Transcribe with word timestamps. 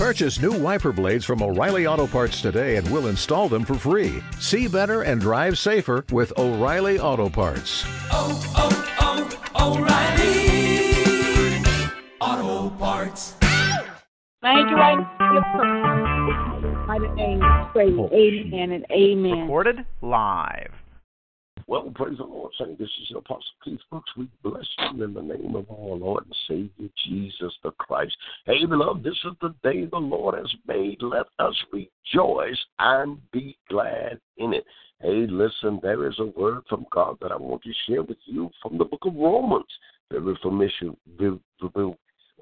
Purchase 0.00 0.40
new 0.40 0.52
wiper 0.52 0.92
blades 0.92 1.26
from 1.26 1.42
O'Reilly 1.42 1.86
Auto 1.86 2.06
Parts 2.06 2.40
today 2.40 2.76
and 2.76 2.90
we'll 2.90 3.08
install 3.08 3.50
them 3.50 3.66
for 3.66 3.74
free. 3.74 4.22
See 4.38 4.66
better 4.66 5.02
and 5.02 5.20
drive 5.20 5.58
safer 5.58 6.06
with 6.10 6.32
O'Reilly 6.38 6.98
Auto 6.98 7.28
Parts. 7.28 7.84
Oh, 8.10 8.40
oh, 8.56 9.28
oh, 9.58 9.76
O'Reilly 9.76 11.62
Auto 12.18 12.70
Parts. 12.76 13.34
Thank 14.40 14.70
you, 14.70 14.76
right? 14.76 14.96
By 16.86 16.98
the 16.98 17.08
name, 17.14 17.40
praise, 17.72 17.92
amen 18.10 18.72
and 18.72 18.86
amen. 18.90 19.42
Recorded 19.42 19.84
live. 20.00 20.79
Well, 21.66 21.90
praise 21.94 22.18
the 22.18 22.24
Lord. 22.24 22.52
Saying 22.58 22.76
this 22.78 22.88
is 23.02 23.10
your 23.10 23.20
Apostle 23.20 23.42
Keith 23.64 23.80
Brooks. 23.90 24.10
We 24.16 24.28
bless 24.42 24.66
you 24.78 25.04
in 25.04 25.14
the 25.14 25.22
name 25.22 25.54
of 25.56 25.70
our 25.70 25.96
Lord 25.96 26.24
and 26.24 26.36
Savior 26.48 26.90
Jesus 27.06 27.52
the 27.62 27.70
Christ. 27.72 28.16
Hey, 28.46 28.64
beloved, 28.66 29.02
this 29.04 29.18
is 29.24 29.32
the 29.40 29.54
day 29.62 29.84
the 29.86 29.98
Lord 29.98 30.36
has 30.36 30.52
made. 30.66 31.02
Let 31.02 31.26
us 31.38 31.54
rejoice 31.72 32.58
and 32.78 33.18
be 33.32 33.56
glad 33.68 34.20
in 34.38 34.52
it. 34.52 34.64
Hey, 35.00 35.26
listen, 35.28 35.80
there 35.82 36.06
is 36.06 36.18
a 36.18 36.26
word 36.26 36.62
from 36.68 36.86
God 36.92 37.16
that 37.22 37.32
I 37.32 37.36
want 37.36 37.62
to 37.62 37.72
share 37.86 38.02
with 38.02 38.18
you 38.26 38.50
from 38.62 38.76
the 38.76 38.84
book 38.84 39.00
of 39.06 39.14
Romans. 39.14 39.64
the 40.10 40.36
familiar 40.42 41.94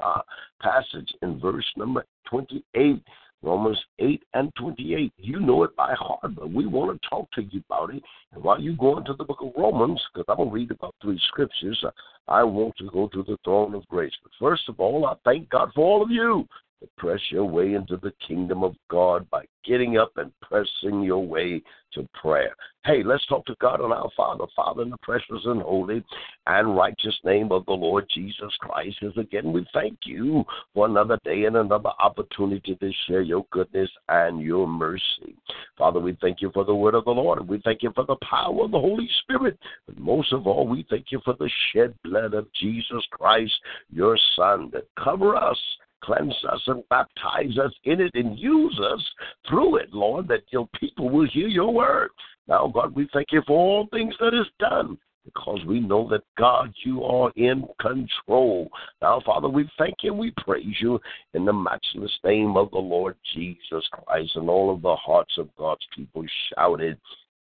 uh, 0.05 0.21
passage 0.61 1.13
in 1.23 1.41
verse 1.41 1.67
number 1.77 2.05
28. 2.29 3.03
Romans 3.43 3.79
8 3.99 4.23
and 4.35 4.53
28. 4.57 5.13
You 5.17 5.41
know 5.41 5.63
it 5.63 5.77
by 5.77 5.95
heart, 5.95 6.35
but 6.35 6.51
we 6.51 6.67
want 6.67 7.01
to 7.01 7.09
talk 7.09 7.31
to 7.33 7.43
you 7.43 7.63
about 7.69 7.95
it. 7.95 8.03
And 8.33 8.43
while 8.43 8.61
you 8.61 8.77
go 8.77 8.99
into 8.99 9.15
the 9.15 9.25
book 9.25 9.39
of 9.41 9.53
Romans, 9.57 10.03
because 10.13 10.27
I'm 10.29 10.37
going 10.37 10.49
to 10.49 10.55
read 10.55 10.71
about 10.71 10.95
three 11.01 11.21
scriptures, 11.29 11.85
I 12.27 12.43
want 12.43 12.77
to 12.79 12.91
go 12.91 13.09
to 13.09 13.23
the 13.23 13.39
throne 13.45 13.75
of 13.75 13.87
grace. 13.89 14.13
But 14.23 14.33
first 14.41 14.69
of 14.69 14.81
all, 14.81 15.07
I 15.07 15.15
thank 15.25 15.49
God 15.51 15.71
for 15.75 15.85
all 15.85 16.03
of 16.03 16.11
you 16.11 16.47
to 16.81 16.89
press 16.97 17.21
your 17.31 17.45
way 17.45 17.75
into 17.75 17.97
the 17.97 18.13
kingdom 18.27 18.63
of 18.63 18.75
God 18.91 19.29
by 19.31 19.45
getting 19.65 19.99
up 19.99 20.13
and 20.17 20.33
pressing 20.41 21.03
your 21.03 21.25
way 21.25 21.63
to 21.93 22.09
prayer. 22.21 22.55
Hey, 22.85 23.03
let's 23.03 23.27
talk 23.27 23.45
to 23.47 23.57
God 23.61 23.81
on 23.81 23.93
our 23.93 24.09
Father. 24.17 24.45
Father, 24.55 24.83
in 24.83 24.91
the 24.91 24.97
precious 24.99 25.41
and 25.45 25.61
holy 25.61 26.05
and 26.47 26.77
righteous 26.77 27.19
name 27.25 27.51
of 27.51 27.67
the 27.67 27.73
Lord 27.73 28.07
Jesus 28.13 28.53
Christ, 28.61 28.97
as 29.03 29.17
again 29.17 29.53
we 29.53 29.67
thank 29.75 29.99
you 30.05 30.45
for 30.75 30.87
another 30.87 31.19
day 31.25 31.45
and 31.45 31.57
another 31.57 31.91
opportunity 31.99 32.77
to 32.77 32.93
share 33.07 33.23
your 33.23 33.45
goodness 33.51 33.91
and 34.09 34.41
your 34.41 34.67
mercy. 34.67 35.37
Father, 35.77 36.01
we 36.01 36.17
thank 36.21 36.41
you 36.41 36.51
for 36.55 36.65
the 36.65 36.75
word 36.75 36.95
of 36.95 37.05
the 37.05 37.11
Lord, 37.11 37.47
we 37.49 37.61
thank 37.65 37.83
you 37.83 37.93
for 37.95 38.05
the 38.05 38.17
power 38.23 38.65
of 38.65 38.71
the 38.71 38.81
Holy 38.81 39.09
Spirit. 39.23 39.59
But 39.87 39.99
most 39.99 40.33
of 40.33 40.47
all, 40.47 40.67
we 40.67 40.87
thank 40.89 41.07
you 41.11 41.21
for 41.25 41.35
the 41.35 41.51
shed 41.73 41.95
blood 42.05 42.35
of 42.35 42.47
Jesus 42.61 43.05
Christ, 43.11 43.53
your 43.91 44.19
Son, 44.37 44.71
that 44.73 44.87
cover 45.03 45.37
us 45.37 45.59
cleanse 46.03 46.35
us 46.51 46.61
and 46.67 46.83
baptize 46.89 47.59
us 47.59 47.73
in 47.85 48.01
it 48.01 48.13
and 48.15 48.39
use 48.39 48.79
us 48.93 49.03
through 49.49 49.77
it, 49.77 49.93
Lord, 49.93 50.29
that 50.29 50.45
your 50.51 50.69
people 50.79 51.11
will 51.11 51.29
hear 51.29 51.49
your 51.49 51.73
word. 51.73 52.11
Now, 52.47 52.67
God, 52.69 52.95
we 52.95 53.09
thank 53.13 53.29
you 53.33 53.43
for 53.47 53.57
all 53.57 53.89
things 53.93 54.15
that 54.21 54.35
is 54.35 54.47
done 54.59 54.99
because 55.25 55.61
we 55.67 55.79
know 55.79 56.09
that, 56.09 56.23
God, 56.39 56.73
you 56.85 57.05
are 57.05 57.31
in 57.37 57.67
control. 57.81 58.71
Now, 59.03 59.21
Father, 59.27 59.49
we 59.49 59.69
thank 59.77 59.97
you 60.03 60.15
we 60.15 60.33
praise 60.39 60.77
you 60.81 60.99
in 61.35 61.45
the 61.45 61.53
matchless 61.53 62.17
name 62.25 62.57
of 62.57 62.71
the 62.71 62.79
Lord 62.79 63.17
Jesus 63.35 63.87
Christ. 63.93 64.31
And 64.37 64.49
all 64.49 64.75
of 64.75 64.81
the 64.81 64.97
hearts 64.97 65.35
of 65.37 65.55
God's 65.57 65.87
people 65.95 66.25
shouted, 66.55 66.99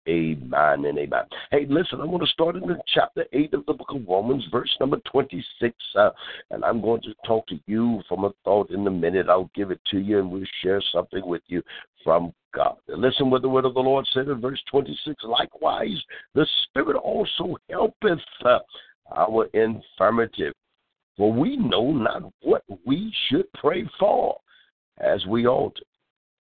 Amen 0.08 0.84
and 0.84 0.98
amen. 0.98 1.24
Hey, 1.52 1.64
listen, 1.68 2.00
I'm 2.00 2.08
going 2.08 2.20
to 2.20 2.26
start 2.26 2.56
in 2.56 2.62
the 2.62 2.76
chapter 2.92 3.24
8 3.32 3.54
of 3.54 3.66
the 3.66 3.72
book 3.72 3.90
of 3.90 4.02
Romans, 4.08 4.44
verse 4.50 4.70
number 4.80 4.96
26. 5.10 5.74
Uh, 5.94 6.10
and 6.50 6.64
I'm 6.64 6.80
going 6.80 7.00
to 7.02 7.14
talk 7.24 7.46
to 7.48 7.60
you 7.66 8.02
from 8.08 8.24
a 8.24 8.32
thought 8.42 8.70
in 8.70 8.84
a 8.86 8.90
minute. 8.90 9.28
I'll 9.28 9.50
give 9.54 9.70
it 9.70 9.80
to 9.92 9.98
you 9.98 10.18
and 10.18 10.28
we'll 10.28 10.42
share 10.60 10.82
something 10.92 11.24
with 11.24 11.42
you 11.46 11.62
from 12.02 12.34
God. 12.52 12.78
listen 12.88 13.30
what 13.30 13.42
the 13.42 13.48
word 13.48 13.64
of 13.64 13.74
the 13.74 13.80
Lord 13.80 14.06
said 14.12 14.26
in 14.26 14.40
verse 14.40 14.60
26. 14.72 15.22
Likewise, 15.22 16.02
the 16.34 16.46
Spirit 16.64 16.96
also 16.96 17.56
helpeth 17.70 18.18
uh, 18.44 18.58
our 19.16 19.46
infirmity. 19.54 20.50
For 21.16 21.32
we 21.32 21.56
know 21.56 21.92
not 21.92 22.24
what 22.42 22.64
we 22.84 23.14
should 23.28 23.46
pray 23.52 23.88
for 24.00 24.36
as 24.98 25.24
we 25.26 25.46
ought. 25.46 25.78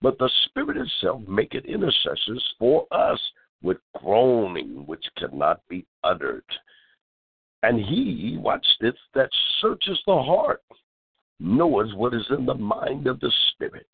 But 0.02 0.20
the 0.20 0.30
Spirit 0.46 0.78
itself 0.78 1.22
maketh 1.28 1.66
intercessors 1.66 2.44
for 2.60 2.86
us 2.92 3.20
with 3.62 3.78
groaning 3.96 4.86
which 4.86 5.06
cannot 5.18 5.62
be 5.70 5.86
uttered. 6.04 6.44
And 7.64 7.80
he, 7.80 8.38
watch 8.40 8.66
this, 8.80 8.94
that 9.16 9.30
searches 9.62 10.00
the 10.06 10.22
heart, 10.22 10.62
knows 11.40 11.94
what 11.96 12.14
is 12.14 12.26
in 12.30 12.46
the 12.46 12.54
mind 12.54 13.08
of 13.08 13.20
the 13.20 13.32
Spirit, 13.52 13.88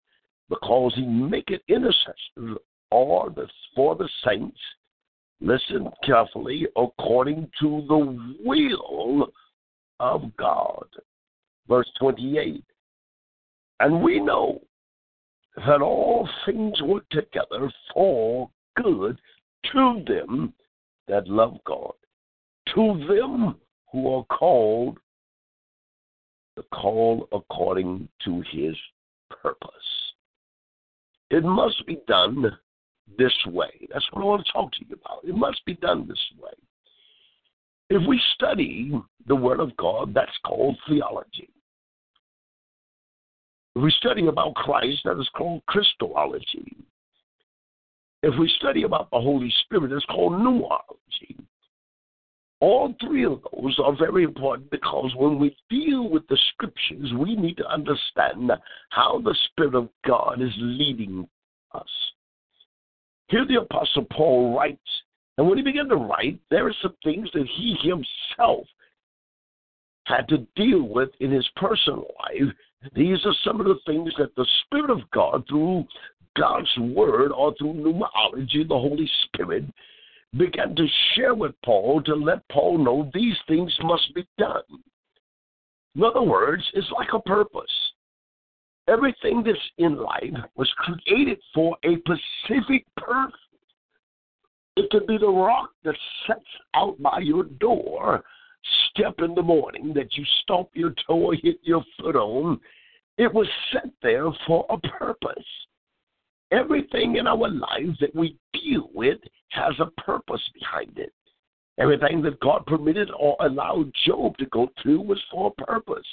because 0.50 0.94
he 0.96 1.06
maketh 1.06 1.62
intercession 1.68 2.58
or 2.92 3.30
the, 3.30 3.48
for 3.76 3.96
the 3.96 4.10
saints, 4.26 4.60
listen 5.42 5.90
carefully, 6.06 6.68
according 6.76 7.50
to 7.60 7.84
the 7.88 8.36
will 8.46 9.32
of 10.00 10.36
God. 10.38 10.86
Verse 11.68 11.90
28. 12.00 12.64
And 13.80 14.04
we 14.04 14.20
know 14.20 14.62
that 15.56 15.82
all 15.82 16.28
things 16.46 16.82
work 16.82 17.08
together 17.10 17.72
for 17.94 18.50
good 18.76 19.18
to 19.72 20.04
them 20.08 20.54
that 21.08 21.28
love 21.28 21.58
God, 21.66 21.94
to 22.76 23.06
them 23.08 23.56
who 23.92 24.14
are 24.14 24.26
called 24.26 24.98
the 26.56 26.64
call 26.74 27.28
according 27.32 28.08
to 28.26 28.44
his 28.52 28.76
purpose. 29.30 29.70
It 31.30 31.44
must 31.44 31.86
be 31.88 32.00
done 32.08 32.56
this 33.18 33.34
way. 33.48 33.88
That's 33.92 34.06
what 34.12 34.22
I 34.22 34.26
want 34.26 34.46
to 34.46 34.52
talk 34.52 34.72
to 34.74 34.86
you 34.88 34.96
about. 34.96 35.24
It 35.24 35.36
must 35.36 35.64
be 35.66 35.74
done 35.76 36.08
this 36.08 36.22
way. 36.40 36.52
If 37.90 38.08
we 38.08 38.22
study 38.36 38.92
the 39.28 39.36
Word 39.36 39.60
of 39.60 39.76
God, 39.78 40.14
that's 40.14 40.38
called 40.46 40.78
theology. 40.88 41.50
If 43.76 43.84
we 43.84 43.92
study 43.92 44.28
about 44.28 44.56
Christ, 44.56 45.02
that 45.06 45.20
is 45.20 45.30
called 45.36 45.64
Christology. 45.68 46.78
If 48.24 48.34
we 48.40 48.52
study 48.58 48.84
about 48.84 49.12
the 49.12 49.20
Holy 49.20 49.54
Spirit, 49.66 49.92
it's 49.92 50.06
called 50.06 50.34
pneumatology. 50.34 51.38
All 52.62 52.96
three 53.02 53.26
of 53.26 53.42
those 53.52 53.78
are 53.84 53.94
very 53.98 54.24
important 54.24 54.72
because 54.72 55.12
when 55.18 55.38
we 55.38 55.54
deal 55.70 56.10
with 56.10 56.26
the 56.30 56.38
scriptures, 56.54 57.12
we 57.20 57.36
need 57.36 57.58
to 57.58 57.68
understand 57.68 58.50
how 58.90 59.20
the 59.20 59.36
Spirit 59.50 59.76
of 59.76 59.90
God 60.08 60.42
is 60.42 60.54
leading 60.58 61.28
us. 61.74 61.84
Here 63.28 63.46
the 63.46 63.60
Apostle 63.62 64.06
Paul 64.10 64.56
writes, 64.56 64.80
and 65.38 65.46
when 65.46 65.58
he 65.58 65.64
began 65.64 65.90
to 65.90 65.98
write, 65.98 66.40
there 66.50 66.68
are 66.68 66.76
some 66.82 66.96
things 67.04 67.28
that 67.34 67.48
he 67.58 67.76
himself 67.82 68.66
had 70.06 70.30
to 70.30 70.48
deal 70.56 70.84
with 70.84 71.10
in 71.20 71.32
his 71.32 71.48
personal 71.58 72.08
life. 72.22 72.54
These 72.96 73.26
are 73.26 73.36
some 73.44 73.60
of 73.60 73.66
the 73.66 73.80
things 73.86 74.14
that 74.18 74.36
the 74.36 74.48
Spirit 74.66 74.90
of 74.92 75.10
God, 75.12 75.44
through 75.50 75.86
God's 76.38 76.70
word 76.78 77.32
or 77.32 77.54
through 77.56 77.74
pneumatology, 77.74 78.68
the 78.68 78.80
Holy 78.80 79.10
Spirit, 79.26 79.66
began 80.38 80.76
to 80.76 80.88
share 81.14 81.36
with 81.36 81.54
Paul 81.64 82.02
to 82.04 82.16
let 82.16 82.48
Paul 82.50 82.78
know 82.78 83.10
these 83.14 83.38
things 83.48 83.74
must 83.84 84.14
be 84.16 84.26
done. 84.38 84.64
In 85.96 86.04
other 86.04 86.24
words, 86.24 86.64
it's 86.74 86.90
like 86.92 87.10
a 87.14 87.20
purpose. 87.20 87.92
Everything 88.88 89.44
that's 89.46 89.60
in 89.78 89.96
life 89.96 90.34
was 90.56 90.70
created 90.78 91.40
for 91.54 91.78
a 91.86 91.96
specific 92.00 92.86
purpose. 92.98 93.40
It 94.76 94.90
could 94.90 95.06
be 95.06 95.20
the 95.20 95.28
rock 95.28 95.70
that 95.84 95.96
sets 96.26 96.42
out 96.74 97.00
by 97.02 97.20
your 97.20 97.44
door, 97.44 98.24
step 98.90 99.16
in 99.20 99.36
the 99.36 99.42
morning 99.42 99.94
that 99.94 100.18
you 100.18 100.26
stomp 100.42 100.70
your 100.74 100.96
toe 101.06 101.20
or 101.20 101.36
hit 101.36 101.60
your 101.62 101.84
foot 102.00 102.16
on. 102.16 102.60
It 103.20 103.32
was 103.32 103.48
set 103.72 103.90
there 104.02 104.32
for 104.48 104.66
a 104.72 104.80
purpose. 104.80 105.46
Everything 106.54 107.16
in 107.16 107.26
our 107.26 107.50
lives 107.50 107.98
that 108.00 108.16
we 108.16 108.38
deal 108.54 108.88
with 108.94 109.18
has 109.50 109.74
a 109.80 110.02
purpose 110.02 110.42
behind 110.54 110.98
it. 111.00 111.12
Everything 111.80 112.22
that 112.22 112.40
God 112.42 112.64
permitted 112.68 113.10
or 113.18 113.36
allowed 113.40 113.92
Job 114.06 114.38
to 114.38 114.46
go 114.46 114.70
through 114.82 115.02
was 115.02 115.20
for 115.32 115.48
a 115.58 115.64
purpose. 115.66 116.06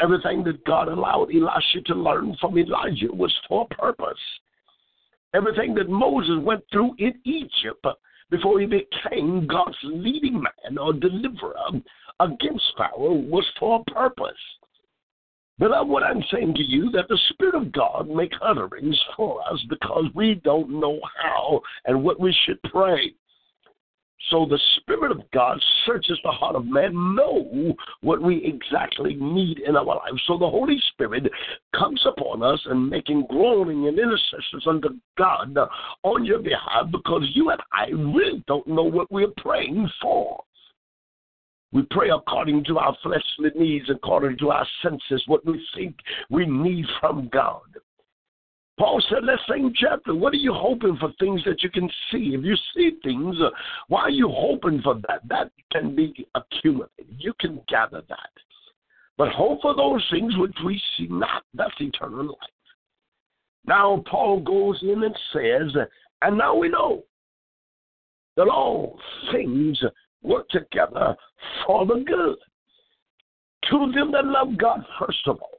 Everything 0.00 0.42
that 0.44 0.64
God 0.64 0.88
allowed 0.88 1.30
Elisha 1.32 1.82
to 1.86 1.94
learn 1.94 2.36
from 2.40 2.58
Elijah 2.58 3.12
was 3.12 3.32
for 3.48 3.66
a 3.70 3.74
purpose. 3.74 4.18
Everything 5.34 5.74
that 5.74 5.88
Moses 5.88 6.42
went 6.42 6.64
through 6.72 6.94
in 6.98 7.14
Egypt 7.24 7.86
before 8.30 8.58
he 8.58 8.66
became 8.66 9.46
God's 9.46 9.76
leading 9.84 10.34
man 10.42 10.78
or 10.78 10.92
deliverer 10.92 11.54
against 12.18 12.64
Pharaoh 12.76 13.14
was 13.14 13.46
for 13.58 13.80
a 13.80 13.92
purpose. 13.92 14.34
Beloved, 15.58 15.88
what 15.88 16.04
I'm 16.04 16.22
saying 16.32 16.54
to 16.54 16.62
you, 16.62 16.90
that 16.92 17.08
the 17.08 17.18
Spirit 17.30 17.54
of 17.54 17.72
God 17.72 18.08
make 18.08 18.32
utterings 18.42 18.98
for 19.16 19.40
us 19.50 19.60
because 19.68 20.04
we 20.14 20.36
don't 20.44 20.70
know 20.70 21.00
how 21.22 21.60
and 21.86 22.02
what 22.02 22.20
we 22.20 22.34
should 22.44 22.62
pray. 22.62 23.12
So 24.30 24.46
the 24.46 24.60
Spirit 24.76 25.10
of 25.10 25.22
God 25.32 25.62
searches 25.86 26.18
the 26.22 26.30
heart 26.30 26.54
of 26.54 26.66
man, 26.66 26.92
know 27.14 27.74
what 28.02 28.20
we 28.20 28.44
exactly 28.44 29.14
need 29.14 29.60
in 29.60 29.74
our 29.74 29.84
lives. 29.84 30.22
So 30.26 30.36
the 30.36 30.48
Holy 30.48 30.78
Spirit 30.92 31.30
comes 31.74 32.02
upon 32.04 32.18
upon 32.18 32.42
us 32.42 32.60
and 32.66 32.88
making 32.88 33.26
groaning 33.28 33.88
and 33.88 33.98
intercessions 33.98 34.66
unto 34.66 34.88
God 35.16 35.56
on 36.02 36.24
your 36.24 36.38
behalf 36.38 36.90
because 36.90 37.22
you 37.34 37.50
and 37.50 37.60
I 37.72 37.86
really 37.90 38.42
don't 38.46 38.66
know 38.66 38.84
what 38.84 39.10
we're 39.10 39.32
praying 39.38 39.88
for. 40.00 40.42
We 41.72 41.82
pray 41.90 42.08
according 42.10 42.64
to 42.64 42.78
our 42.78 42.96
fleshly 43.02 43.50
needs, 43.54 43.90
according 43.90 44.38
to 44.38 44.50
our 44.50 44.66
senses, 44.82 45.22
what 45.26 45.44
we 45.44 45.64
think 45.76 45.96
we 46.30 46.46
need 46.46 46.86
from 47.00 47.28
God. 47.28 47.60
Paul 48.78 49.02
said 49.08 49.24
that 49.26 49.40
same 49.50 49.72
chapter, 49.74 50.14
what 50.14 50.32
are 50.32 50.36
you 50.36 50.54
hoping 50.54 50.96
for 50.98 51.12
things 51.18 51.42
that 51.44 51.62
you 51.62 51.70
can 51.70 51.90
see? 52.10 52.34
If 52.34 52.44
you 52.44 52.56
see 52.74 52.92
things, 53.02 53.36
uh, 53.42 53.50
why 53.88 54.02
are 54.02 54.10
you 54.10 54.30
hoping 54.32 54.80
for 54.82 54.94
that? 55.08 55.26
That 55.28 55.50
can 55.72 55.96
be 55.96 56.26
accumulated. 56.34 57.06
You 57.18 57.34
can 57.40 57.60
gather 57.68 58.02
that. 58.08 58.30
But 59.16 59.30
hope 59.30 59.62
for 59.62 59.74
those 59.74 60.06
things 60.12 60.32
which 60.36 60.56
we 60.64 60.80
see 60.96 61.08
not. 61.10 61.42
That's 61.52 61.74
eternal 61.80 62.26
life. 62.26 62.36
Now, 63.66 64.02
Paul 64.08 64.40
goes 64.40 64.78
in 64.82 65.02
and 65.02 65.18
says, 65.32 65.76
and 66.22 66.38
now 66.38 66.54
we 66.54 66.68
know 66.68 67.02
that 68.36 68.46
all 68.46 68.98
things 69.32 69.82
work 70.28 70.48
together 70.50 71.16
for 71.66 71.86
the 71.86 72.04
good. 72.06 72.36
To 73.70 73.92
them 73.92 74.12
that 74.12 74.24
love 74.24 74.56
God, 74.56 74.84
first 75.00 75.26
of 75.26 75.40
all. 75.40 75.58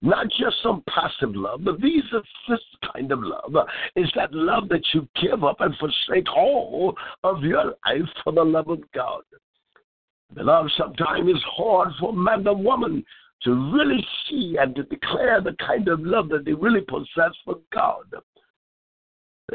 Not 0.00 0.28
just 0.28 0.62
some 0.62 0.84
passive 0.88 1.34
love, 1.34 1.64
but 1.64 1.80
these 1.80 2.04
are 2.12 2.22
this 2.48 2.60
kind 2.92 3.10
of 3.10 3.18
love. 3.20 3.66
Is 3.96 4.08
that 4.14 4.32
love 4.32 4.68
that 4.68 4.84
you 4.94 5.08
give 5.20 5.42
up 5.42 5.56
and 5.60 5.74
forsake 5.76 6.30
all 6.36 6.94
of 7.24 7.42
your 7.42 7.74
life 7.84 8.08
for 8.22 8.32
the 8.32 8.44
love 8.44 8.68
of 8.68 8.80
God. 8.94 9.22
Beloved, 10.34 10.70
sometimes 10.76 11.28
it's 11.28 11.44
hard 11.56 11.88
for 11.98 12.12
man 12.12 12.46
and 12.46 12.64
woman 12.64 13.04
to 13.42 13.72
really 13.72 14.04
see 14.28 14.56
and 14.60 14.74
to 14.76 14.84
declare 14.84 15.40
the 15.40 15.56
kind 15.66 15.88
of 15.88 16.00
love 16.00 16.28
that 16.28 16.44
they 16.44 16.52
really 16.52 16.82
possess 16.82 17.32
for 17.44 17.56
God. 17.72 18.04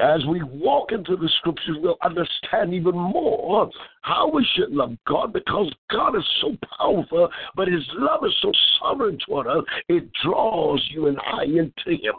As 0.01 0.25
we 0.25 0.41
walk 0.41 0.91
into 0.91 1.15
the 1.15 1.29
scriptures, 1.37 1.77
we'll 1.79 1.97
understand 2.03 2.73
even 2.73 2.95
more 2.95 3.69
how 4.01 4.27
we 4.27 4.45
should 4.55 4.71
love 4.71 4.97
God 5.07 5.31
because 5.31 5.71
God 5.91 6.15
is 6.15 6.27
so 6.41 6.57
powerful, 6.79 7.29
but 7.55 7.67
His 7.67 7.83
love 7.93 8.25
is 8.25 8.35
so 8.41 8.51
sovereign 8.79 9.19
toward 9.23 9.45
us, 9.45 9.63
it 9.89 10.09
draws 10.23 10.83
you 10.89 11.07
and 11.07 11.19
I 11.19 11.43
into 11.43 12.01
Him. 12.01 12.15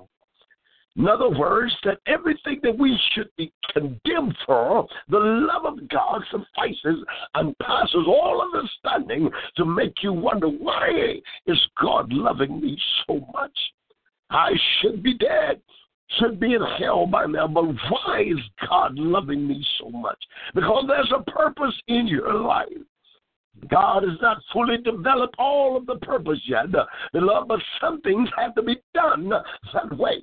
In 0.96 1.08
other 1.08 1.28
words, 1.28 1.72
that 1.82 1.98
everything 2.06 2.60
that 2.62 2.78
we 2.78 2.96
should 3.12 3.28
be 3.36 3.52
condemned 3.72 4.36
for, 4.46 4.86
the 5.08 5.18
love 5.18 5.64
of 5.64 5.88
God 5.88 6.22
suffices 6.30 7.04
and 7.34 7.58
passes 7.58 8.06
all 8.06 8.40
understanding 8.54 9.28
to 9.56 9.64
make 9.64 9.94
you 10.04 10.12
wonder 10.12 10.46
why 10.46 11.16
is 11.48 11.58
God 11.82 12.12
loving 12.12 12.60
me 12.60 12.78
so 13.04 13.26
much? 13.34 13.58
I 14.30 14.52
should 14.80 15.02
be 15.02 15.14
dead 15.14 15.60
should 16.18 16.38
be 16.38 16.54
in 16.54 16.62
hell 16.78 17.06
by 17.06 17.26
now, 17.26 17.48
but 17.48 17.64
why 17.64 18.24
is 18.26 18.38
God 18.68 18.98
loving 18.98 19.46
me 19.46 19.64
so 19.78 19.90
much? 19.90 20.18
Because 20.54 20.84
there's 20.86 21.12
a 21.16 21.30
purpose 21.30 21.74
in 21.88 22.06
your 22.06 22.34
life. 22.34 22.68
God 23.70 24.02
has 24.02 24.18
not 24.20 24.38
fully 24.52 24.78
developed 24.78 25.36
all 25.38 25.76
of 25.76 25.86
the 25.86 25.96
purpose 25.96 26.40
yet, 26.46 26.66
beloved, 27.12 27.48
but 27.48 27.60
some 27.80 28.00
things 28.02 28.28
have 28.36 28.54
to 28.56 28.62
be 28.62 28.76
done 28.94 29.28
that 29.28 29.96
way. 29.96 30.22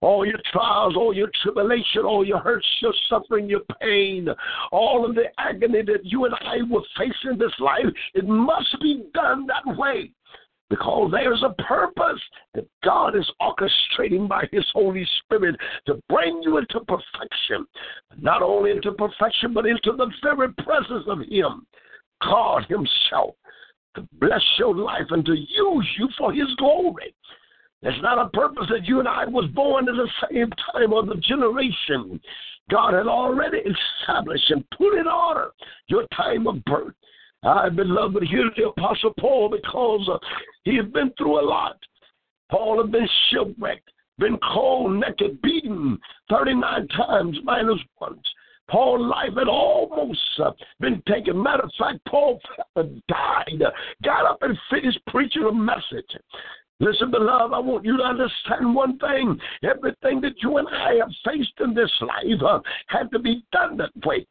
All 0.00 0.26
your 0.26 0.40
trials, 0.52 0.96
all 0.96 1.14
your 1.14 1.30
tribulation, 1.42 2.02
all 2.04 2.26
your 2.26 2.38
hurts, 2.38 2.66
your 2.80 2.92
suffering, 3.08 3.48
your 3.48 3.60
pain, 3.80 4.28
all 4.72 5.04
of 5.08 5.14
the 5.14 5.26
agony 5.38 5.82
that 5.82 6.04
you 6.04 6.24
and 6.24 6.34
I 6.34 6.62
will 6.68 6.84
face 6.98 7.12
in 7.30 7.38
this 7.38 7.52
life, 7.58 7.86
it 8.14 8.26
must 8.26 8.76
be 8.82 9.04
done 9.14 9.46
that 9.46 9.76
way 9.78 10.10
because 10.70 11.10
there's 11.12 11.42
a 11.42 11.62
purpose 11.62 12.20
that 12.54 12.66
God 12.82 13.16
is 13.16 13.30
orchestrating 13.40 14.28
by 14.28 14.44
His 14.50 14.64
Holy 14.72 15.06
Spirit 15.22 15.56
to 15.86 16.00
bring 16.08 16.40
you 16.42 16.58
into 16.58 16.80
perfection. 16.80 17.66
Not 18.18 18.42
only 18.42 18.70
into 18.70 18.92
perfection, 18.92 19.52
but 19.52 19.66
into 19.66 19.92
the 19.92 20.10
very 20.22 20.52
presence 20.54 21.04
of 21.06 21.20
Him, 21.20 21.66
God 22.22 22.64
Himself, 22.68 23.34
to 23.96 24.08
bless 24.20 24.42
your 24.58 24.74
life 24.74 25.06
and 25.10 25.24
to 25.26 25.34
use 25.34 25.88
you 25.98 26.08
for 26.18 26.32
His 26.32 26.52
glory. 26.56 27.14
It's 27.82 28.02
not 28.02 28.18
a 28.18 28.30
purpose 28.30 28.66
that 28.70 28.86
you 28.86 28.98
and 28.98 29.08
I 29.08 29.26
was 29.26 29.50
born 29.54 29.88
at 29.88 29.94
the 29.94 30.08
same 30.30 30.50
time 30.72 30.94
or 30.94 31.04
the 31.04 31.16
generation. 31.16 32.18
God 32.70 32.94
had 32.94 33.06
already 33.06 33.58
established 33.58 34.50
and 34.50 34.64
put 34.70 34.98
in 34.98 35.06
order 35.06 35.50
your 35.88 36.06
time 36.16 36.46
of 36.46 36.64
birth. 36.64 36.94
I, 37.44 37.68
beloved, 37.68 38.24
here's 38.30 38.52
the 38.56 38.68
Apostle 38.68 39.12
Paul 39.20 39.50
because 39.50 40.08
uh, 40.10 40.18
he 40.64 40.76
had 40.76 40.92
been 40.92 41.12
through 41.18 41.40
a 41.40 41.44
lot. 41.46 41.76
Paul 42.50 42.82
had 42.82 42.92
been 42.92 43.08
shipwrecked, 43.30 43.90
been 44.18 44.38
cold, 44.52 45.00
naked, 45.00 45.40
beaten 45.42 45.98
39 46.30 46.88
times 46.88 47.38
minus 47.44 47.80
once. 48.00 48.20
Paul's 48.70 49.10
life 49.10 49.36
had 49.36 49.48
almost 49.48 50.20
uh, 50.42 50.52
been 50.80 51.02
taken. 51.06 51.42
Matter 51.42 51.64
of 51.64 51.72
fact, 51.78 51.98
Paul 52.08 52.40
died, 52.76 53.62
got 54.02 54.24
up 54.24 54.38
and 54.40 54.56
finished 54.70 55.00
preaching 55.08 55.44
a 55.44 55.52
message. 55.52 56.08
Listen, 56.80 57.10
beloved, 57.10 57.54
I 57.54 57.58
want 57.58 57.84
you 57.84 57.96
to 57.96 58.02
understand 58.02 58.74
one 58.74 58.98
thing. 58.98 59.38
Everything 59.62 60.20
that 60.22 60.34
you 60.42 60.56
and 60.56 60.66
I 60.68 60.94
have 60.94 61.10
faced 61.24 61.52
in 61.60 61.74
this 61.74 61.92
life 62.00 62.42
uh, 62.44 62.60
had 62.88 63.10
to 63.12 63.18
be 63.18 63.44
done 63.52 63.76
that 63.76 63.90
way. 64.04 64.26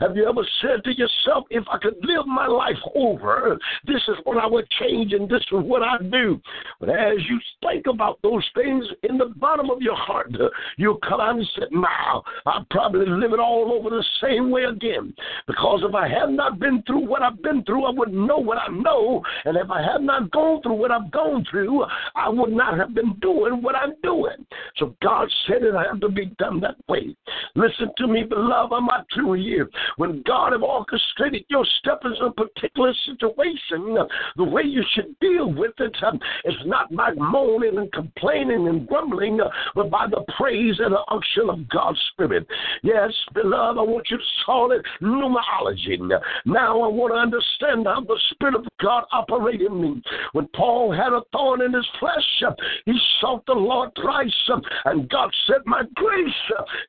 Have 0.00 0.16
you 0.16 0.28
ever 0.28 0.46
said 0.62 0.84
to 0.84 0.96
yourself, 0.96 1.46
if 1.50 1.64
I 1.68 1.76
could 1.78 1.96
live 2.02 2.24
my 2.24 2.46
life 2.46 2.78
over, 2.94 3.58
this 3.84 4.00
is 4.06 4.14
what 4.22 4.38
I 4.38 4.46
would 4.46 4.70
change 4.78 5.12
and 5.12 5.28
this 5.28 5.40
is 5.40 5.64
what 5.64 5.82
I'd 5.82 6.12
do? 6.12 6.40
But 6.78 6.90
as 6.90 7.16
you 7.28 7.40
think 7.64 7.88
about 7.88 8.20
those 8.22 8.48
things 8.54 8.84
in 9.02 9.18
the 9.18 9.32
bottom 9.34 9.70
of 9.70 9.82
your 9.82 9.96
heart, 9.96 10.30
you'll 10.76 10.98
come 10.98 11.20
out 11.20 11.34
and 11.34 11.48
say, 11.56 11.64
now, 11.72 12.22
I'll 12.46 12.64
probably 12.70 13.06
live 13.06 13.32
it 13.32 13.40
all 13.40 13.72
over 13.72 13.90
the 13.90 14.04
same 14.22 14.52
way 14.52 14.66
again. 14.66 15.12
Because 15.48 15.82
if 15.82 15.92
I 15.96 16.06
had 16.06 16.30
not 16.30 16.60
been 16.60 16.80
through 16.86 17.04
what 17.04 17.22
I've 17.22 17.42
been 17.42 17.64
through, 17.64 17.84
I 17.86 17.90
wouldn't 17.90 18.24
know 18.24 18.38
what 18.38 18.58
I 18.58 18.68
know. 18.68 19.20
And 19.46 19.56
if 19.56 19.68
I 19.68 19.82
had 19.82 20.02
not 20.02 20.30
gone 20.30 20.62
through 20.62 20.74
what 20.74 20.92
I've 20.92 21.10
gone 21.10 21.44
through, 21.50 21.84
I 22.14 22.28
would 22.28 22.52
not 22.52 22.78
have 22.78 22.94
been 22.94 23.14
doing 23.20 23.62
what 23.62 23.74
I'm 23.74 23.94
doing. 24.04 24.46
So 24.76 24.94
God 25.02 25.28
said 25.48 25.64
it 25.64 25.74
had 25.74 26.00
to 26.02 26.08
be 26.08 26.26
done 26.38 26.60
that 26.60 26.76
way. 26.88 27.16
Listen 27.56 27.90
to 27.96 28.06
me, 28.06 28.22
beloved, 28.22 28.72
I'm 28.72 28.86
not 28.86 29.04
through 29.12 29.32
here. 29.32 29.68
When 29.96 30.22
God 30.26 30.52
have 30.52 30.62
orchestrated 30.62 31.44
your 31.48 31.64
step 31.78 32.02
in 32.04 32.14
a 32.20 32.30
particular 32.32 32.92
situation, 33.06 33.96
the 34.36 34.44
way 34.44 34.62
you 34.62 34.82
should 34.92 35.18
deal 35.20 35.52
with 35.52 35.72
it 35.78 35.96
um, 36.02 36.20
not 36.64 36.94
by 36.94 37.12
moaning 37.14 37.78
and 37.78 37.92
complaining 37.92 38.68
and 38.68 38.86
grumbling, 38.86 39.40
uh, 39.40 39.48
but 39.74 39.90
by 39.90 40.06
the 40.06 40.24
praise 40.36 40.76
and 40.78 40.92
the 40.92 41.02
unction 41.10 41.50
of 41.50 41.68
God's 41.68 42.00
Spirit. 42.12 42.46
Yes, 42.82 43.12
beloved, 43.34 43.78
I 43.78 43.82
want 43.82 44.08
you 44.10 44.18
to 44.18 44.24
call 44.44 44.72
it 44.72 44.82
pneumatology. 45.02 45.98
Now 46.44 46.82
I 46.82 46.88
want 46.88 47.14
to 47.14 47.18
understand 47.18 47.86
how 47.86 48.00
the 48.00 48.18
Spirit 48.30 48.54
of 48.54 48.66
God 48.80 49.04
operated 49.12 49.70
in 49.70 49.80
me. 49.80 50.02
When 50.32 50.48
Paul 50.54 50.92
had 50.92 51.12
a 51.12 51.22
thorn 51.32 51.62
in 51.62 51.72
his 51.72 51.86
flesh. 51.98 52.42
He 52.84 52.98
sought 53.20 53.44
the 53.46 53.52
Lord 53.52 53.90
thrice, 54.00 54.50
and 54.84 55.08
God 55.08 55.30
said, 55.46 55.58
My 55.66 55.82
grace 55.94 56.28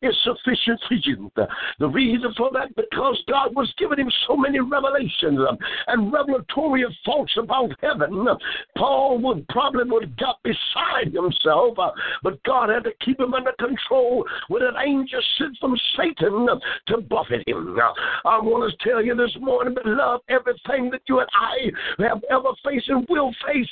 is 0.01 0.15
sufficient 0.23 0.79
for 0.87 0.95
you. 0.95 1.31
The 1.79 1.87
reason 1.87 2.33
for 2.37 2.49
that, 2.53 2.75
because 2.89 3.21
God 3.27 3.55
was 3.55 3.71
giving 3.77 3.99
him 3.99 4.11
so 4.27 4.35
many 4.35 4.59
revelations 4.59 5.39
and 5.87 6.11
revelatory 6.13 6.85
thoughts 7.05 7.33
about 7.37 7.71
heaven. 7.81 8.27
Paul 8.77 9.19
would 9.19 9.47
probably 9.49 9.83
would 9.85 10.03
have 10.03 10.17
got 10.17 10.39
beside 10.43 11.13
himself, 11.13 11.77
but 12.23 12.43
God 12.43 12.69
had 12.69 12.83
to 12.83 12.91
keep 13.03 13.19
him 13.19 13.33
under 13.33 13.51
control 13.53 14.25
with 14.49 14.63
an 14.63 14.75
angel 14.83 15.21
sent 15.37 15.57
from 15.59 15.75
Satan 15.97 16.47
to 16.87 16.97
buffet 17.01 17.43
him. 17.47 17.77
I 18.25 18.39
want 18.39 18.71
to 18.71 18.89
tell 18.89 19.03
you 19.03 19.15
this 19.15 19.35
morning, 19.39 19.75
beloved, 19.81 20.23
everything 20.29 20.89
that 20.91 21.01
you 21.07 21.19
and 21.19 21.29
I 21.33 22.03
have 22.03 22.23
ever 22.29 22.49
faced 22.63 22.89
and 22.89 23.05
will 23.09 23.31
face, 23.45 23.67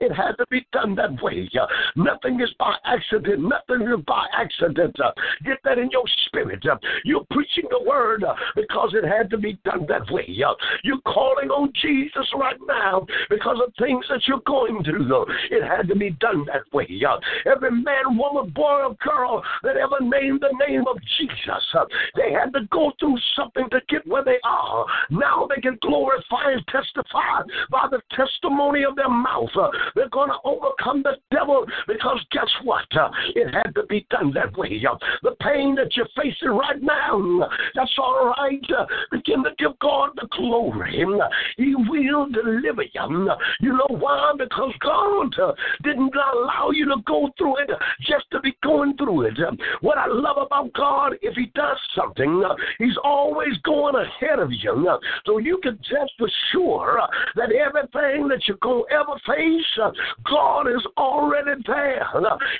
it 0.00 0.12
had 0.12 0.32
to 0.38 0.46
be 0.50 0.66
done 0.72 0.94
that 0.96 1.22
way. 1.22 1.48
Uh, 1.58 1.66
nothing 1.96 2.40
is 2.40 2.50
by 2.58 2.74
accident. 2.84 3.40
Nothing 3.40 3.86
is 3.86 4.04
by 4.06 4.26
accident. 4.36 4.96
Uh, 5.00 5.12
get 5.44 5.58
that 5.64 5.78
in 5.78 5.90
your 5.90 6.04
spirit. 6.26 6.64
Uh, 6.66 6.76
you're 7.04 7.24
preaching 7.30 7.64
the 7.70 7.88
word 7.88 8.24
because 8.62 8.94
it 8.94 9.06
had 9.06 9.28
to 9.30 9.38
be 9.38 9.58
done 9.64 9.86
that 9.88 10.10
way. 10.10 10.24
You're 10.28 11.00
calling 11.04 11.50
on 11.50 11.72
Jesus 11.80 12.26
right 12.38 12.56
now 12.66 13.06
because 13.28 13.58
of 13.64 13.72
things 13.78 14.04
that 14.08 14.20
you're 14.26 14.42
going 14.46 14.84
through. 14.84 15.08
Though 15.08 15.26
it 15.50 15.62
had 15.64 15.88
to 15.88 15.96
be 15.96 16.10
done 16.10 16.46
that 16.46 16.62
way. 16.72 16.88
Every 17.46 17.70
man, 17.70 18.16
woman, 18.16 18.50
boy, 18.50 18.82
or 18.84 18.96
girl 19.04 19.42
that 19.62 19.76
ever 19.76 20.00
named 20.00 20.42
the 20.42 20.54
name 20.66 20.84
of 20.88 20.96
Jesus, 21.18 21.76
they 22.16 22.32
had 22.32 22.52
to 22.52 22.66
go 22.70 22.92
through 23.00 23.18
something 23.36 23.68
to 23.70 23.80
get 23.88 24.06
where 24.06 24.24
they 24.24 24.38
are. 24.44 24.86
Now 25.10 25.48
they 25.54 25.60
can 25.60 25.78
glorify 25.82 26.52
and 26.52 26.66
testify 26.68 27.42
by 27.70 27.88
the 27.90 28.00
testimony 28.14 28.84
of 28.84 28.96
their 28.96 29.08
mouth. 29.10 29.50
They're 29.94 30.08
going 30.08 30.30
to 30.30 30.38
overcome 30.44 31.02
the 31.02 31.16
devil 31.30 31.66
because 31.86 32.24
guess 32.30 32.50
what? 32.64 32.86
Uh, 32.96 33.10
it 33.34 33.52
had 33.52 33.74
to 33.74 33.84
be 33.86 34.06
done 34.10 34.32
that 34.34 34.56
way. 34.56 34.82
Uh, 34.88 34.96
the 35.22 35.34
pain 35.40 35.74
that 35.76 35.96
you're 35.96 36.08
facing 36.16 36.50
right 36.50 36.80
now, 36.80 37.48
that's 37.74 37.92
all 37.98 38.34
right. 38.38 38.51
Right. 38.60 38.88
Begin 39.10 39.44
to 39.44 39.50
give 39.58 39.78
God 39.80 40.10
the 40.16 40.28
glory. 40.36 41.04
He 41.56 41.74
will 41.74 42.28
deliver 42.28 42.82
you. 42.82 43.36
You 43.60 43.72
know 43.72 43.96
why? 43.98 44.32
Because 44.38 44.72
God 44.80 45.34
uh, 45.38 45.52
didn't 45.82 46.14
allow 46.14 46.70
you 46.72 46.86
to 46.86 46.96
go 47.06 47.30
through 47.38 47.58
it 47.58 47.70
just 48.00 48.24
to 48.32 48.40
be 48.40 48.56
going 48.62 48.96
through 48.96 49.22
it. 49.22 49.38
What 49.80 49.98
I 49.98 50.06
love 50.08 50.36
about 50.38 50.72
God, 50.74 51.14
if 51.22 51.34
He 51.34 51.46
does 51.54 51.78
something, 51.96 52.42
uh, 52.44 52.54
He's 52.78 52.96
always 53.04 53.56
going 53.64 53.94
ahead 53.94 54.38
of 54.38 54.50
you. 54.52 54.98
So 55.26 55.38
you 55.38 55.58
can 55.62 55.78
just 55.78 56.12
be 56.18 56.26
sure 56.50 57.00
that 57.36 57.50
everything 57.52 58.28
that 58.28 58.42
you're 58.46 58.56
going 58.58 58.84
to 58.88 58.94
ever 58.94 59.18
face, 59.26 59.64
uh, 59.82 59.90
God 60.28 60.68
is 60.68 60.84
already 60.96 61.62
there. 61.66 62.06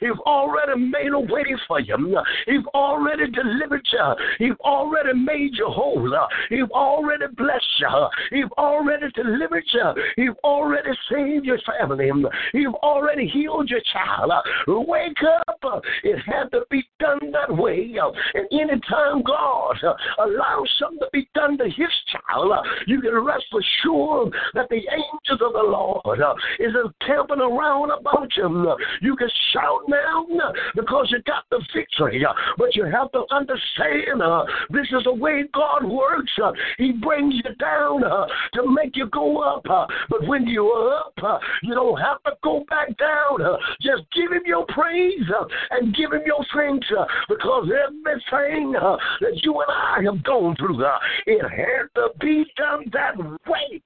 He's 0.01 0.19
already 0.27 0.81
made 0.81 1.13
a 1.13 1.21
way 1.21 1.45
for 1.67 1.81
you. 1.81 2.21
He's 2.47 2.65
already 2.75 3.31
delivered 3.31 3.87
you. 3.93 4.15
He's 4.39 4.57
already 4.61 5.19
made 5.19 5.53
you 5.55 5.72
whole. 5.73 6.09
He's 6.49 6.71
already 6.71 7.27
blessed 7.37 7.65
you. 7.79 8.09
He's 8.31 8.51
already 8.59 9.07
delivered 9.15 9.65
you. 9.73 9.93
He's 10.17 10.37
already 10.45 10.91
saved 11.11 11.45
your 11.45 11.59
family. 11.79 12.11
He's 12.53 12.67
already 12.83 13.29
healed 13.29 13.71
your 13.71 13.83
child. 13.93 14.33
Wake 14.67 15.17
up. 15.49 15.83
It 16.03 16.19
had 16.27 16.51
to 16.53 16.63
be 16.71 16.83
done 16.99 17.33
that 17.33 17.55
way. 17.55 17.95
And 18.35 18.47
anytime 18.53 19.23
God 19.23 19.77
allows 20.19 20.69
something 20.79 20.99
to 21.01 21.09
be 21.13 21.29
done 21.35 21.59
to 21.59 21.65
his 21.65 21.93
child, 22.11 22.53
you 22.87 23.01
can 23.01 23.15
rest 23.15 23.45
assured 23.53 24.33
that 24.55 24.69
the 24.69 24.77
angels 24.77 25.41
of 25.41 25.53
the 25.53 25.63
Lord 25.63 26.21
is 26.59 26.73
encamping 26.75 27.41
around 27.41 27.91
about 27.91 28.29
you. 28.37 28.77
You 29.01 29.17
can 29.17 29.29
shout 29.53 29.81
now 29.89 30.27
because 30.75 31.09
you 31.11 31.23
got 31.23 31.45
the 31.51 31.61
victory. 31.75 32.25
But 32.59 32.75
you 32.75 32.85
have 32.85 33.11
to 33.13 33.25
understand 33.31 34.23
uh, 34.23 34.45
this 34.71 34.87
is 34.93 35.05
the 35.05 35.15
way 35.15 35.45
God 35.55 35.62
works. 35.85 36.31
Uh, 36.43 36.53
he 36.79 36.93
brings 36.93 37.35
you 37.35 37.55
down 37.57 38.05
uh, 38.05 38.27
to 38.55 38.71
make 38.71 38.97
you 38.97 39.07
go 39.07 39.39
up. 39.39 39.65
Uh, 39.69 39.87
but 40.09 40.27
when 40.27 40.47
you're 40.47 40.95
up, 40.95 41.15
uh, 41.23 41.39
you 41.63 41.75
don't 41.75 41.99
have 42.01 42.23
to 42.25 42.33
go 42.43 42.65
back 42.69 42.97
down. 42.99 43.39
Just 43.81 44.03
give 44.15 44.33
Him 44.33 44.43
your 44.47 44.67
praise 44.67 45.29
and 45.71 45.95
give 45.95 46.13
Him 46.13 46.23
your 46.27 46.45
thanks 46.55 46.87
because 47.29 47.69
everything 47.69 48.73
that 48.73 49.41
you 49.43 49.61
and 49.61 49.71
I 49.71 50.03
have 50.05 50.23
gone 50.25 50.57
through, 50.57 50.85
it 51.27 51.43
had 51.43 51.89
to 51.97 52.09
be 52.21 52.45
done 52.57 52.85
that 52.93 53.17
way. 53.19 53.83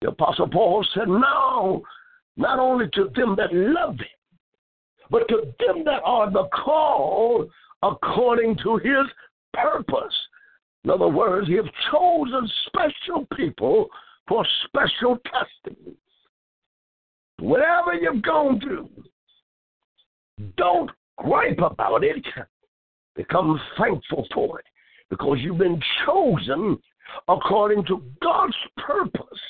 The 0.00 0.08
Apostle 0.08 0.48
Paul 0.48 0.84
said, 0.94 1.08
No, 1.08 1.82
not 2.36 2.58
only 2.58 2.88
to 2.94 3.10
them 3.14 3.36
that 3.36 3.52
love 3.52 3.98
Him, 3.98 4.06
but 5.10 5.28
to 5.28 5.54
them 5.60 5.84
that 5.84 6.00
are 6.04 6.30
the 6.30 6.48
called 6.64 7.50
according 7.82 8.56
to 8.62 8.76
his 8.78 9.06
purpose. 9.52 10.14
In 10.84 10.90
other 10.90 11.08
words, 11.08 11.46
he 11.46 11.54
has 11.54 11.66
chosen 11.90 12.50
special 12.66 13.26
people 13.36 13.88
for 14.26 14.46
special 14.66 15.16
testing. 15.24 15.94
Whatever 17.38 17.94
you've 17.94 18.22
gone 18.22 18.60
through, 18.60 18.88
don't 20.56 20.90
gripe 21.18 21.58
about 21.58 22.04
it. 22.04 22.24
Become 23.14 23.60
thankful 23.78 24.26
for 24.32 24.58
it 24.60 24.66
because 25.10 25.38
you've 25.40 25.58
been 25.58 25.80
chosen 26.06 26.78
according 27.28 27.84
to 27.86 28.02
God's 28.22 28.56
purpose. 28.78 29.40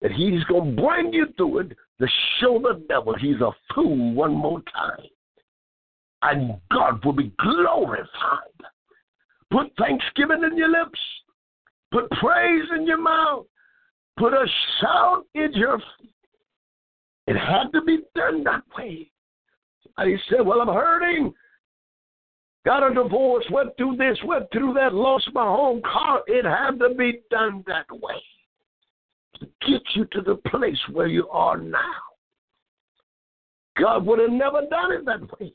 That 0.00 0.12
He's 0.12 0.44
going 0.44 0.76
to 0.76 0.82
bring 0.82 1.12
you 1.12 1.26
through 1.36 1.60
it 1.60 1.76
to 2.00 2.06
show 2.40 2.58
the 2.58 2.82
devil 2.88 3.14
he's 3.18 3.40
a 3.40 3.50
fool 3.74 4.12
one 4.14 4.34
more 4.34 4.62
time. 4.72 5.06
And 6.22 6.54
God 6.72 7.04
will 7.04 7.12
be 7.12 7.32
glorified. 7.38 8.08
Put 9.50 9.72
thanksgiving 9.78 10.44
in 10.44 10.56
your 10.56 10.70
lips. 10.70 10.98
Put 11.92 12.10
praise 12.12 12.64
in 12.76 12.86
your 12.86 13.00
mouth. 13.00 13.46
Put 14.18 14.32
a 14.32 14.46
shout 14.80 15.24
in 15.34 15.52
your. 15.52 15.80
It 17.26 17.36
had 17.36 17.70
to 17.72 17.82
be 17.82 18.00
done 18.14 18.44
that 18.44 18.62
way. 18.76 19.10
And 19.96 20.10
he 20.10 20.16
said, 20.28 20.44
Well, 20.44 20.60
I'm 20.60 20.68
hurting. 20.68 21.32
Got 22.64 22.90
a 22.90 22.94
divorce, 22.94 23.44
went 23.50 23.76
through 23.76 23.96
this, 23.96 24.16
went 24.24 24.46
through 24.50 24.72
that, 24.74 24.94
lost 24.94 25.28
my 25.34 25.44
home 25.44 25.82
car. 25.82 26.22
It 26.26 26.46
had 26.46 26.78
to 26.78 26.94
be 26.94 27.20
done 27.30 27.62
that 27.66 27.84
way 27.90 28.22
to 29.38 29.46
get 29.68 29.82
you 29.94 30.06
to 30.12 30.22
the 30.22 30.36
place 30.48 30.78
where 30.90 31.06
you 31.06 31.28
are 31.28 31.58
now. 31.58 31.80
God 33.78 34.06
would 34.06 34.18
have 34.18 34.30
never 34.30 34.62
done 34.70 34.92
it 34.92 35.04
that 35.04 35.20
way. 35.38 35.52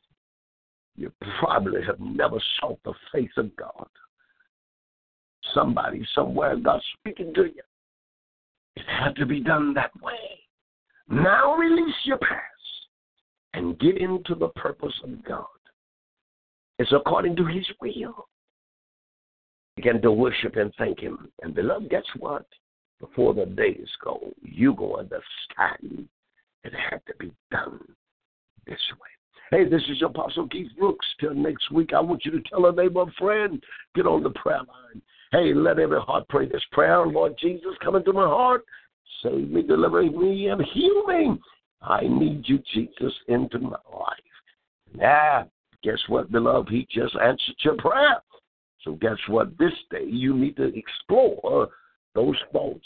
You 1.00 1.12
probably 1.40 1.82
have 1.86 2.00
never 2.00 2.38
sought 2.60 2.80
the 2.84 2.94
face 3.12 3.32
of 3.38 3.56
God. 3.56 3.88
Somebody 5.54 6.06
somewhere, 6.14 6.56
God 6.58 6.82
speaking 6.98 7.34
to 7.36 7.44
you. 7.44 7.62
It 8.76 8.86
had 8.88 9.16
to 9.16 9.26
be 9.26 9.40
done 9.40 9.74
that 9.74 9.92
way. 10.02 10.40
Now 11.10 11.56
release 11.56 11.96
your 12.04 12.18
past 12.18 12.44
and 13.54 13.80
get 13.80 13.98
into 13.98 14.36
the 14.36 14.50
purpose 14.50 14.94
of 15.04 15.24
God. 15.24 15.46
It's 16.78 16.92
according 16.92 17.36
to 17.38 17.46
His 17.46 17.66
will. 17.82 18.28
Begin 19.76 20.02
to 20.02 20.12
worship 20.12 20.56
and 20.58 20.74
thank 20.78 21.00
Him. 21.00 21.32
And 21.42 21.56
beloved, 21.56 21.90
guess 21.90 22.04
what? 22.18 22.46
before 23.00 23.34
the 23.34 23.46
days 23.46 23.88
go, 24.04 24.34
you 24.42 24.74
go 24.74 24.98
understand 24.98 26.08
it 26.64 26.74
had 26.74 27.02
to 27.08 27.14
be 27.20 27.32
done 27.52 27.80
this 28.68 28.80
way. 29.00 29.19
Hey, 29.52 29.68
this 29.68 29.82
is 29.90 30.00
your 30.00 30.10
Apostle 30.10 30.48
Keith 30.48 30.70
Brooks. 30.78 31.08
Till 31.20 31.34
next 31.34 31.72
week, 31.72 31.92
I 31.96 32.00
want 32.00 32.24
you 32.24 32.32
to 32.32 32.42
tell 32.50 32.68
a 32.68 32.72
neighbor, 32.72 33.06
friend, 33.18 33.62
get 33.96 34.06
on 34.06 34.22
the 34.22 34.30
prayer 34.30 34.60
line. 34.60 35.02
Hey, 35.32 35.54
let 35.56 35.80
every 35.80 36.00
heart 36.00 36.28
pray 36.30 36.48
this 36.48 36.64
prayer. 36.72 37.06
Lord 37.08 37.36
Jesus, 37.42 37.72
come 37.84 37.96
into 37.96 38.14
my 38.14 38.28
heart. 38.28 38.64
Save 39.24 39.50
me, 39.50 39.64
deliver 39.64 40.04
me, 40.04 40.50
and 40.50 40.62
heal 40.74 41.04
me. 41.08 41.40
I 41.82 42.02
need 42.02 42.44
you, 42.46 42.60
Jesus, 42.74 43.14
into 43.28 43.58
my 43.58 43.78
life. 43.92 44.20
Now, 44.94 45.50
guess 45.84 46.00
what, 46.08 46.32
beloved? 46.32 46.70
He 46.70 46.88
just 46.92 47.16
answered 47.16 47.56
your 47.64 47.78
prayer. 47.78 48.22
So 48.84 48.94
guess 48.94 49.18
what? 49.28 49.58
This 49.58 49.74
day 49.90 50.06
you 50.06 50.36
need 50.36 50.58
to 50.58 50.72
explore 50.78 51.70
those 52.14 52.38
thoughts. 52.52 52.86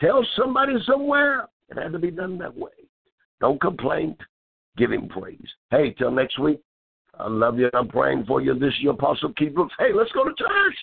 Tell 0.00 0.26
somebody 0.36 0.74
somewhere. 0.86 1.48
It 1.68 1.76
had 1.76 1.92
to 1.92 1.98
be 1.98 2.10
done 2.10 2.38
that 2.38 2.56
way. 2.56 2.70
Don't 3.40 3.60
complain. 3.60 4.16
Give 4.78 4.92
him 4.92 5.08
praise. 5.08 5.48
Hey, 5.70 5.90
till 5.98 6.10
next 6.10 6.38
week. 6.38 6.60
I 7.18 7.28
love 7.28 7.58
you. 7.58 7.68
I'm 7.74 7.88
praying 7.88 8.24
for 8.26 8.40
you. 8.40 8.54
This 8.54 8.68
is 8.68 8.80
your 8.80 8.94
Apostle 8.94 9.32
Keith 9.32 9.54
Brooks. 9.54 9.74
Hey, 9.78 9.92
let's 9.92 10.12
go 10.12 10.22
to 10.22 10.30
church. 10.30 10.76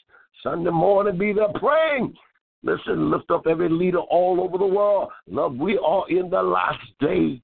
Sunday 0.43 0.69
morning, 0.69 1.17
be 1.17 1.31
there 1.31 1.47
praying. 1.55 2.13
Listen, 2.61 3.09
lift 3.09 3.31
up 3.31 3.47
every 3.47 3.69
leader 3.69 3.99
all 3.99 4.41
over 4.41 4.57
the 4.57 4.65
world. 4.65 5.09
Love, 5.27 5.55
we 5.55 5.77
are 5.77 6.03
in 6.09 6.29
the 6.29 6.41
last 6.41 6.81
days. 6.99 7.39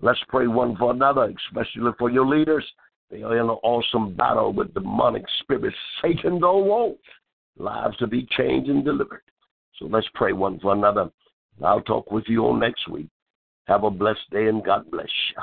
Let's 0.00 0.18
pray 0.28 0.46
one 0.46 0.76
for 0.76 0.90
another, 0.90 1.32
especially 1.48 1.92
for 1.98 2.10
your 2.10 2.26
leaders. 2.26 2.64
They 3.10 3.22
are 3.22 3.34
in 3.34 3.44
an 3.44 3.56
awesome 3.62 4.14
battle 4.14 4.52
with 4.52 4.74
demonic 4.74 5.24
spirits. 5.40 5.76
Satan 6.02 6.40
don't 6.40 6.66
want 6.66 6.98
lives 7.58 7.96
to 7.98 8.06
be 8.06 8.26
changed 8.36 8.68
and 8.68 8.84
delivered. 8.84 9.22
So 9.78 9.86
let's 9.86 10.08
pray 10.14 10.32
one 10.32 10.58
for 10.58 10.72
another. 10.72 11.10
I'll 11.62 11.80
talk 11.82 12.10
with 12.10 12.24
you 12.26 12.42
all 12.42 12.58
next 12.58 12.88
week. 12.88 13.08
Have 13.66 13.84
a 13.84 13.90
blessed 13.90 14.30
day 14.30 14.46
and 14.46 14.64
God 14.64 14.90
bless 14.90 15.06
you. 15.30 15.42